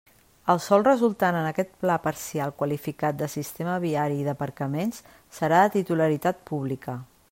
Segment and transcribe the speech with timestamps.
[0.51, 5.05] El sòl resultant en aquest Pla parcial qualificat de sistema viari i d'aparcaments,
[5.41, 7.03] serà de titularitat pública.